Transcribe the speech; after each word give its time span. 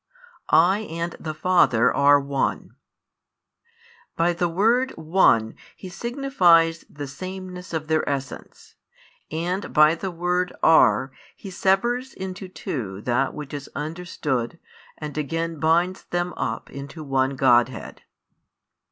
I 0.49 0.79
and 0.79 1.15
the 1.19 1.35
Father 1.35 1.93
are 1.93 2.19
One. 2.19 2.75
By 4.15 4.33
the 4.33 4.49
word 4.49 4.97
"One" 4.97 5.53
He 5.75 5.89
signifies 5.89 6.83
the 6.89 7.05
Sameness 7.05 7.71
of 7.71 7.87
their 7.87 8.03
Essence: 8.09 8.73
and 9.29 9.71
by 9.71 9.93
the 9.93 10.09
word 10.09 10.53
"are" 10.63 11.11
He 11.35 11.51
severs 11.51 12.15
into 12.15 12.47
two 12.47 13.01
that 13.03 13.35
which 13.35 13.53
is 13.53 13.69
understood, 13.75 14.57
and 14.97 15.15
again 15.19 15.59
binds 15.59 16.03
them 16.05 16.33
up 16.35 16.71
into 16.71 17.03
One 17.03 17.35
Godhead. 17.35 18.01